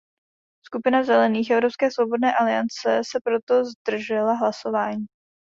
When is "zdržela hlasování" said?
3.65-5.05